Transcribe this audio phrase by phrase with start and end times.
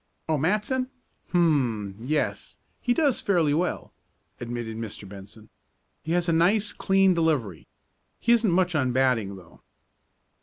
[0.27, 0.89] "Oh, Matson.
[1.31, 2.57] Hum, yes.
[2.81, 3.93] He does fairly well,"
[4.39, 5.07] admitted Mr.
[5.07, 5.47] Benson.
[6.01, 7.67] "He has a nice, clean delivery.
[8.19, 9.61] He isn't much on batting, though."